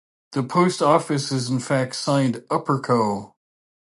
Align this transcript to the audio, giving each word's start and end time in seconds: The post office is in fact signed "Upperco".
The 0.31 0.41
post 0.41 0.81
office 0.81 1.31
is 1.31 1.51
in 1.51 1.59
fact 1.59 1.95
signed 1.95 2.37
"Upperco". 2.49 3.35